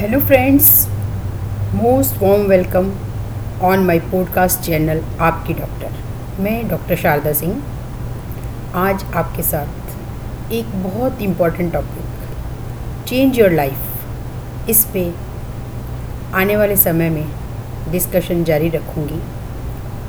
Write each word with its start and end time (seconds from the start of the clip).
Hello 0.00 0.18
friends 0.20 0.68
most 1.74 2.16
warm 2.18 2.42
welcome 2.48 2.86
on 3.62 3.82
my 3.86 3.98
podcast 4.12 4.60
channel 4.60 5.02
आपकी 5.20 5.54
doctor 5.54 6.42
मैं 6.42 6.68
doctor 6.68 6.96
Sharda 6.96 7.32
Singh. 7.32 8.76
आज 8.76 9.04
आपके 9.14 9.42
साथ 9.42 10.52
एक 10.52 10.70
बहुत 10.84 11.20
important 11.22 11.72
topic 11.72 13.04
change 13.08 13.38
your 13.38 13.50
life 13.50 14.68
इस 14.70 14.84
पे 14.94 15.04
आने 16.34 16.56
वाले 16.56 16.76
समय 16.76 17.10
में 17.10 17.26
डिस्कशन 17.92 18.42
जारी 18.44 18.68
रखूँगी। 18.68 19.20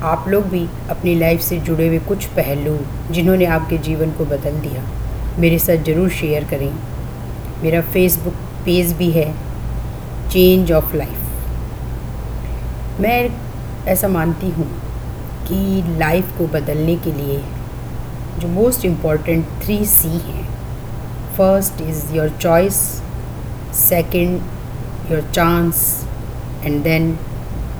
आप 0.05 0.29
लोग 0.29 0.49
भी 0.49 0.65
अपनी 0.89 1.19
लाइफ 1.19 1.41
से 1.41 1.59
जुड़े 1.59 1.87
हुए 1.87 1.99
कुछ 2.07 2.25
पहलू 2.39 2.79
जिन्होंने 3.11 3.45
आपके 3.57 3.77
जीवन 3.79 4.11
को 4.11 4.25
बदल 4.25 4.59
दिया, 4.61 4.87
मेरे 5.39 5.59
साथ 5.59 5.85
ज़रूर 5.85 6.09
शेयर 6.21 6.49
करें। 6.49 6.71
मेरा 7.63 7.81
फेसबुक 7.93 8.33
पेज 8.65 8.93
भी 8.93 9.11
है। 9.11 9.31
चेंज 10.31 10.71
ऑफ़ 10.71 10.95
लाइफ 10.95 11.21
मैं 13.01 13.29
ऐसा 13.91 14.07
मानती 14.07 14.49
हूँ 14.49 14.67
कि 15.47 15.83
लाइफ 15.99 16.37
को 16.37 16.49
बदलने 16.49 16.97
के 16.97 17.11
लिए 17.11 17.43
जो 18.39 18.47
मोस्ट 18.47 18.85
इंपॉर्टेंट 18.85 19.45
थ्री 19.63 19.85
सी 19.85 20.19
हैं 20.19 20.47
first 21.37 21.81
is 21.81 22.15
your 22.15 22.37
choice 22.37 23.01
second 23.79 25.11
your 25.11 25.31
chance 25.31 26.07
and 26.65 26.83
then 26.83 27.19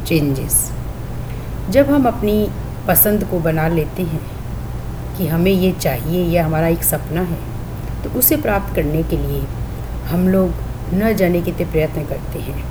changes 0.08 0.72
जब 1.70 1.90
हम 1.90 2.08
अपनी 2.08 2.50
पसंद 2.88 3.23
को 3.23 3.40
बना 3.40 3.68
लेते 3.68 4.04
हैं 4.04 4.22
कि 5.18 5.28
हमें 5.28 5.52
ये 5.52 5.72
चाहिए 5.72 6.26
यह 6.26 6.45
हमारा 6.45 6.68
एक 6.68 6.84
सपना 6.84 7.22
है 7.22 7.40
तो 8.04 8.20
उसे 8.20 8.40
प्राप्त 8.40 8.76
करने 8.76 9.04
के 9.04 9.18
लिए 9.18 9.45
हम 10.08 10.28
लोग 10.28 10.70
न 10.94 11.13
जाने 11.13 11.41
के 11.41 11.52
कितने 11.52 11.72
प्रयत्न 11.72 12.05
करते 12.05 12.40
हैं 12.40 12.63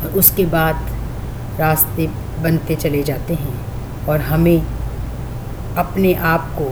और 0.00 0.18
उसके 0.18 0.44
बाद 0.46 0.88
रास्ते 1.60 2.06
बनते 2.42 2.76
चले 2.76 3.02
जाते 3.02 3.34
हैं 3.34 3.54
और 4.06 4.20
हमें 4.20 4.66
अपने 5.76 6.14
आप 6.14 6.50
को 6.58 6.66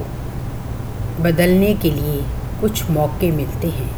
बदलने 1.23 1.75
के 1.75 1.91
लिए 1.91 2.23
कुछ 2.61 2.91
मौके 2.91 3.31
मिलते 3.31 3.69
हैं, 3.69 3.91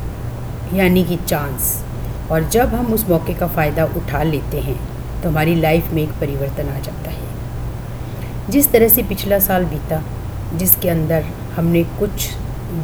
यानी 0.74 1.04
कि 1.04 1.16
चांस 1.16 1.84
और 2.30 2.48
जब 2.48 2.74
हम 2.74 2.92
उस 2.94 3.08
मौके 3.08 3.34
का 3.34 3.46
फ़ायदा 3.46 3.84
उठा 3.96 4.22
लेते 4.22 4.60
हैं 4.60 4.78
तो 5.22 5.28
हमारी 5.28 5.54
लाइफ 5.54 5.92
में 5.92 6.02
एक 6.02 6.10
परिवर्तन 6.10 6.68
आ 6.68 6.78
जाता 6.78 7.10
है। 7.10 8.50
जिस 8.50 8.70
तरह 8.72 8.88
से 8.88 9.02
पिछला 9.02 9.38
साल 9.38 9.64
बीता, 9.64 10.02
जिसके 10.54 10.88
अंदर 10.88 11.24
हमने 11.56 11.84
कुछ 11.84 12.30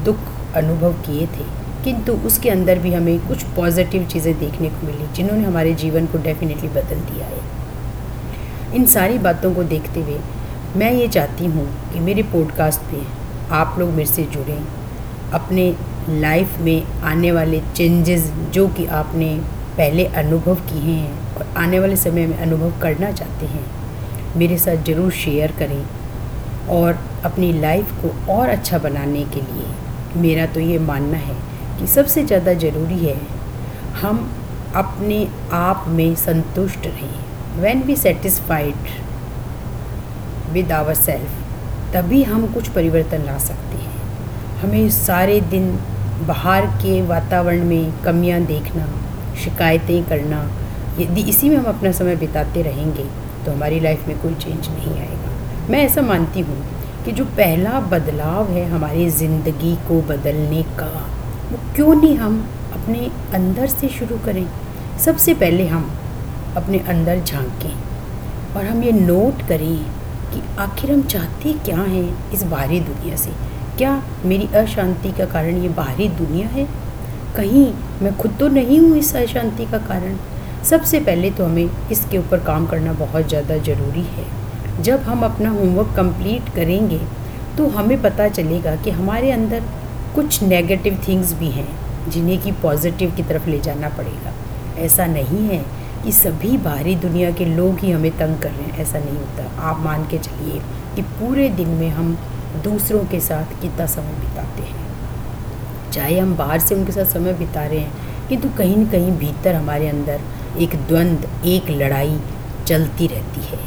दुख 0.04 0.54
अनुभव 0.54 0.92
किए 0.92 1.26
थे 1.26 1.44
किंतु 1.84 2.12
उसके 2.26 2.50
अंदर 2.50 2.78
भी 2.78 2.92
हमें 2.94 3.18
कुछ 3.28 3.42
पॉजिटिव 3.56 4.06
चीज़ें 4.06 4.38
देखने 4.38 4.68
को 4.68 4.86
मिली, 4.86 5.06
जिन्होंने 5.14 5.44
हमारे 5.44 5.74
जीवन 5.74 6.06
को 6.06 6.18
डेफिनेटली 6.18 6.68
बदल 6.68 7.00
दिया 7.02 7.26
है। 7.26 8.74
इन 8.74 8.84
सारी 8.86 9.18
बातों 9.18 9.54
को 9.54 9.62
देखते 9.64 10.00
हुए 10.00 10.18
मैं 10.76 10.92
ये 10.92 11.06
चाहती 11.08 11.46
हूँ 11.46 11.66
कि 11.92 12.00
मेरे 12.00 12.22
पॉडकास्ट 12.22 12.80
पे 12.90 13.02
आप 13.52 13.76
लोग 13.78 13.88
मेरे 13.90 14.10
से 14.10 14.24
जुड़ें, 14.24 14.66
अपने 15.32 15.74
लाइफ 16.10 16.58
में 16.58 17.00
आने 17.02 17.32
वाले 17.32 17.60
चेंजेस 17.76 18.30
जो 18.52 18.66
कि 18.68 18.86
आपने 18.98 19.34
पहले 19.76 20.04
अनुभव 20.04 20.54
किए 20.54 20.92
हैं 20.92 21.36
और 21.36 21.46
आने 21.56 21.80
वाले 21.80 21.96
समय 21.96 22.26
में 22.26 22.36
अनुभव 22.38 22.80
करना 22.80 23.10
चाहते 23.12 23.46
हैं, 23.46 23.64
मेरे 24.36 24.58
साथ 24.58 24.84
ज़रूर 24.84 25.10
शेयर 25.12 25.52
करें 25.58 25.84
और 26.70 26.98
अपनी 27.24 27.52
लाइफ 27.52 27.92
को 28.02 28.32
और 28.32 28.48
अच्छा 28.48 28.78
बनाने 28.78 29.24
के 29.26 29.40
लिए 29.42 30.20
मेरा 30.22 30.46
तो 30.46 30.60
ये 30.60 30.78
मानना 30.78 31.16
है 31.18 31.36
कि 31.80 31.86
सबसे 31.88 32.24
ज़्यादा 32.24 32.52
ज़रूरी 32.56 32.98
है, 32.98 33.16
हम 34.00 34.18
अपने 34.76 35.26
आप 35.52 35.84
में 35.88 36.14
संतुष्ट 36.16 36.86
रहें। 36.86 37.60
When 37.60 37.82
be 37.82 37.96
satisfied 37.96 38.88
with 40.52 40.72
our 40.72 40.94
self 40.96 41.92
तभी 41.94 42.22
हम 42.22 42.46
कुछ 42.54 42.68
परिवर्तन 42.70 43.24
ला 43.26 43.36
सकते 43.40 43.76
हैं। 43.76 44.58
हमें 44.60 44.88
सारे 44.90 45.40
दिन 45.50 45.70
बाहर 46.26 46.66
के 46.82 47.00
वातावरण 47.06 47.64
में 47.64 48.02
कमियाँ 48.04 48.40
देखना, 48.46 48.86
शिकायतें 49.42 50.02
करना, 50.04 50.42
यदि 50.98 51.22
इसी 51.30 51.48
में 51.48 51.56
हम 51.56 51.64
अपना 51.66 51.92
समय 51.92 52.16
बिताते 52.16 52.62
रहेंगे 52.62 53.04
तो 53.44 53.52
हमारी 53.52 53.80
लाइफ 53.80 54.06
में 54.08 54.18
कोई 54.20 54.34
चेंज 54.36 54.68
नहीं 54.68 54.98
आएगा। 54.98 55.70
मैं 55.70 55.84
ऐसा 55.84 56.02
मानती 56.02 56.40
हूँ 56.40 56.58
कि 57.04 57.12
जो 57.12 57.24
पहला 57.36 57.80
बदलाव 57.88 58.50
है 58.52 58.68
हमारी 58.70 59.08
ज़िंदगी 59.12 59.74
को 59.88 60.00
बदलने 60.08 60.62
का 60.78 60.92
वो 61.52 61.58
क्यों 61.76 61.94
नहीं 61.94 62.16
हम 62.16 62.40
अपने 62.72 63.10
अंदर 63.34 63.66
से 63.68 63.88
शुरू 63.90 64.18
करें? 64.24 64.46
सबसे 64.98 65.34
पहले 65.34 65.66
हम 65.66 65.90
अपने 66.56 66.78
अंदर 66.88 67.20
झांकें 67.20 68.54
और 68.56 68.64
हम 68.64 68.82
ये 68.82 68.92
नोट 68.92 69.42
करें 69.48 69.76
कि 70.32 70.42
आखिर 70.58 70.92
हम 70.92 71.02
चाहते 71.04 71.52
क्या 71.64 71.78
हैं 71.78 72.32
इस 72.32 72.42
बाहरी 72.44 72.80
दुनिया 72.80 73.16
से। 73.16 73.30
क्या 73.78 74.02
मेरी 74.24 74.48
अशांति 74.56 75.12
का 75.12 75.24
कारण 75.26 75.62
ये 75.62 75.68
बाहरी 75.76 76.08
दुनिया 76.16 76.48
है? 76.48 76.66
कहीं 77.36 77.66
मैं 78.02 78.16
खुद 78.18 78.36
तो 78.40 78.48
नहीं 78.48 78.78
हूँ 78.80 78.96
इस 78.98 79.14
अशांति 79.16 79.66
का 79.66 79.78
कारण। 79.86 80.16
सबसे 80.64 81.00
पहले 81.00 81.30
तो 81.30 81.44
हमें 81.44 81.88
इसके 81.92 82.18
ऊपर 82.18 82.44
काम 82.44 82.66
करना 82.66 82.92
बहुत 82.94 83.28
ज़्यादा 83.28 83.56
ज़रूरी 83.58 84.02
है। 84.08 84.82
जब 84.82 85.02
हम 85.02 85.24
अपना 85.24 85.50
होमवर्क 85.50 85.94
कंप्लीट 85.96 86.54
करेंगे 86.54 87.00
तो 87.58 87.66
हमें 87.68 88.00
पता 88.02 88.28
चलेगा 88.30 88.74
कि 88.76 88.90
हमारे 88.90 89.30
अंदर 89.30 89.62
कुछ 90.14 90.42
नेगेटिव 90.42 91.04
थिंग्स 91.08 91.32
भी 91.32 91.48
हैं, 91.48 91.68
जिन्हें 92.10 92.40
कि 92.42 92.52
पॉजिटिव 92.52 93.10
की 93.10 93.22
तरफ़ 93.22 93.48
ले 93.48 93.60
जाना 93.60 93.88
पड़ेगा। 93.88 94.32
ऐसा 94.78 95.06
नहीं 95.06 95.48
है 95.48 95.64
कि 96.04 96.12
सभी 96.12 96.58
बाहरी 96.58 96.94
दुनिया 96.96 97.30
के 97.30 97.44
लोग 97.44 97.78
ही 97.78 97.90
हमें 97.90 98.18
तंग 98.18 98.38
कर 98.38 98.50
रहे 98.50 98.62
हैं, 98.62 98.78
ऐसा 98.78 98.98
नहीं 98.98 99.16
होता। 99.16 99.62
आप 99.62 99.80
मान 99.80 100.04
के 100.04 100.18
चलिए 100.18 100.60
कि 100.96 101.02
पूरे 101.02 101.48
दिन 101.48 101.68
में 101.68 101.90
हम 101.90 102.18
दूसरों 102.64 103.04
के 103.04 103.20
साथ 103.20 103.62
कितना 103.62 103.86
समय 103.86 104.12
बिताते 104.20 104.62
हैं। 104.62 104.86
चाहे 105.92 106.18
हम 106.18 106.36
बाहर 106.36 106.58
से 106.58 106.74
उनके 106.74 106.92
साथ 106.92 107.04
समय 107.04 107.32
बिता 107.32 107.66
रहे 107.66 107.78
हैं, 107.78 107.92
किंतु 108.28 108.48
कहीं 108.58 108.76
ना 108.76 108.90
कहीं 108.90 109.12
भीतर 109.12 109.54
हमारे 109.54 109.88
अंदर 109.88 110.20
एक 110.58 110.70
द्वंद्व 110.74 111.48
एक 111.48 111.70
लड़ाई 111.70 112.20
चलती 112.66 113.06
रहती 113.06 113.40
है। 113.40 113.58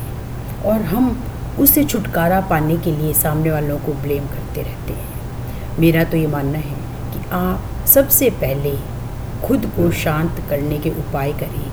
और 0.65 0.81
हम 0.81 1.23
उससे 1.59 1.83
छुटकारा 1.83 2.41
पाने 2.41 2.77
के 2.77 2.91
लिए 2.91 3.13
सामने 3.13 3.51
वालों 3.51 3.79
को 3.79 3.93
ब्लेम 3.93 4.25
करते 4.25 4.61
रहते 4.61 4.93
हैं। 4.93 5.12
मेरा 5.79 6.03
तो 6.03 6.17
ये 6.17 6.27
मानना 6.27 6.57
है 6.59 6.75
कि 7.13 7.19
आप 7.33 7.85
सबसे 7.87 8.29
पहले 8.41 8.71
खुद 9.43 9.65
को 9.75 9.89
शांत 9.93 10.43
करने 10.49 10.77
के 10.79 10.89
उपाय 10.99 11.31
करें। 11.33 11.69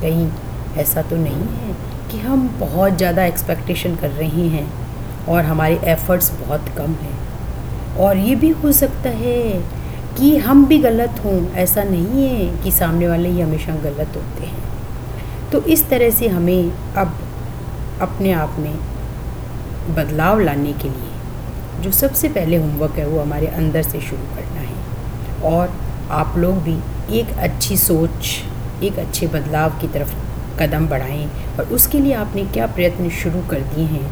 कहीं 0.00 0.28
ऐसा 0.78 1.02
तो 1.02 1.16
नहीं 1.16 1.46
है 1.52 1.74
कि 2.10 2.18
हम 2.18 2.48
बहुत 2.60 2.96
ज़्यादा 2.96 3.24
एक्सपेक्टेशन 3.24 3.94
कर 3.96 4.10
रहे 4.10 4.48
हैं 4.48 4.66
और 5.26 5.44
हमारे 5.44 5.78
एफ़र्ट्स 5.92 6.30
बहुत 6.40 6.68
कम 6.78 6.92
हैं। 7.02 7.96
और 7.98 8.16
ये 8.16 8.34
भी 8.34 8.50
हो 8.58 8.72
सकता 8.72 9.10
है 9.16 9.40
कि 10.18 10.36
हम 10.38 10.64
भी 10.66 10.78
गलत 10.78 11.20
हों, 11.24 11.40
ऐसा 11.54 11.84
नहीं 11.84 12.28
है 12.28 12.62
कि 12.62 12.70
सामने 12.72 13.08
वाले 13.08 13.28
ही 13.28 13.40
हमेशा 13.40 13.74
गलत 13.84 14.16
होते 14.16 14.46
हैं। 14.46 15.50
तो 15.52 15.60
इस 15.68 15.88
तरह 15.88 16.10
से 16.10 16.28
हमें 16.28 16.72
अब 16.96 17.18
अपने 18.02 18.32
आप 18.34 18.56
में 18.58 18.74
बदलाव 19.96 20.40
लाने 20.40 20.72
के 20.72 20.88
लिए 20.88 21.12
जो 21.82 21.90
सबसे 21.92 22.28
पहले 22.28 22.56
होमवर्क 22.56 22.92
है 22.92 23.06
वो 23.06 23.20
हमारे 23.20 23.46
अंदर 23.46 23.82
से 23.82 24.00
शुरू 24.00 24.34
करना 24.36 24.60
है। 24.60 25.42
और 25.44 25.72
आप 26.12 26.34
लोग 26.38 26.62
भी 26.62 26.76
एक 27.18 27.36
अच्छी 27.38 27.76
सोच, 27.76 28.28
एक 28.82 28.98
अच्छे 28.98 29.26
बदलाव 29.26 29.78
की 29.80 29.88
तरफ़ 29.88 30.14
कदम 30.60 30.86
बढ़ाएँ 30.88 31.26
और 31.58 31.72
उसके 31.72 31.98
लिए 31.98 32.12
आपने 32.14 32.44
क्या 32.44 32.66
प्रयत्न 32.66 33.08
शुरू 33.12 33.40
कर 33.50 33.60
दिए 33.64 33.84
हैं, 33.86 34.10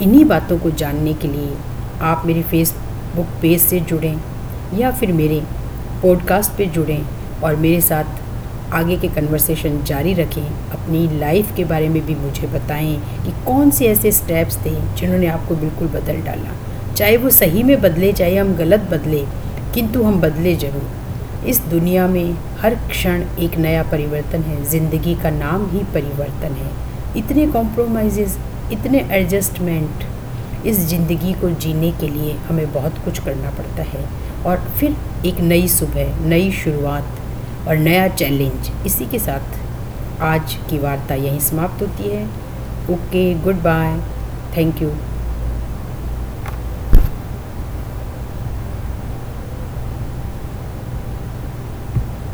इन्हीं 0.00 0.24
बातों 0.24 0.58
को 0.58 0.70
जानने 0.72 1.14
के 1.14 1.28
लिए 1.28 1.56
आप 2.02 2.22
मेरे 2.26 2.42
फेसबुक 2.42 3.26
पेज 3.42 3.60
से 3.60 3.80
जुड़ें 3.82 4.20
या 4.74 4.90
फिर 4.90 5.12
मेरे 5.12 5.42
पॉडकास्ट 6.02 6.56
पे 6.58 6.66
जुड़ें 6.66 7.06
और 7.42 7.56
मेरे 7.56 7.80
साथ 7.80 8.72
आगे 8.74 8.96
के 8.96 9.08
कन्वर्सेशन 9.08 9.82
जारी 9.84 10.12
रखें। 10.14 10.46
अपनी 10.72 11.06
लाइफ 11.18 11.54
के 11.56 11.64
बारे 11.64 11.88
में 11.88 12.04
भी 12.06 12.14
मुझे 12.14 12.46
बताएँ 12.48 12.96
कि 13.24 13.32
कौन 13.44 13.70
से 13.70 13.86
ऐसे 13.86 14.12
स्टेप्स 14.12 14.56
थे 14.64 14.70
जिन्होंने 14.70 15.26
आपको 15.26 15.54
बिल्कुल 15.56 15.88
बदल 15.88 16.20
डाला। 16.22 16.56
चाहे 16.96 17.16
वो 17.16 17.30
सही 17.30 17.62
में 17.62 17.80
बदले 17.80 18.12
चाहे 18.12 18.36
हम 18.36 18.54
गलत 18.56 18.88
बदले, 18.90 19.24
किंतु 19.74 20.02
हम 20.02 20.20
बदले 20.20 20.54
ज़रूर। 20.56 21.48
इस 21.48 21.60
दुनिया 21.70 22.06
में 22.08 22.36
हर 22.60 22.74
क्षण 22.88 23.24
एक 23.38 23.56
नया 23.58 23.82
परिवर्तन 23.82 24.42
है, 24.42 24.64
ज़िंदगी 24.64 25.14
का 25.14 25.30
नाम 25.30 25.68
ही 25.70 25.82
परिवर्तन 25.94 26.54
है। 26.54 26.70
इतने 27.16 27.46
कॉम्प्रोमाइज़ 27.48 28.20
इतने 28.72 28.98
एडजस्टमेंट 29.10 30.04
इस 30.66 30.78
ज़िंदगी 30.88 31.32
को 31.32 31.50
जीने 31.56 31.90
के 32.00 32.08
लिए 32.08 32.32
हमें 32.48 32.72
बहुत 32.72 32.98
कुछ 33.04 33.18
करना 33.24 33.50
पड़ता 33.50 33.82
है। 33.88 34.04
और 34.46 34.56
फिर 34.78 34.96
एक 35.26 35.40
नई 35.42 35.68
सुबह, 35.68 36.26
नई 36.28 36.50
शुरुआत 36.54 37.68
और 37.68 37.76
नया 37.78 38.08
चैलेंज 38.10 38.70
इसी 38.86 39.06
के 39.06 39.18
साथ 39.18 40.22
आज 40.24 40.54
की 40.70 40.78
वार्ता 40.78 41.14
यहीं 41.16 41.40
समाप्त 41.42 41.82
होती 41.82 42.08
है। 42.08 42.24
Okay 42.90 43.32
goodbye 43.62 43.98
thank 44.56 44.82
you 44.82 44.90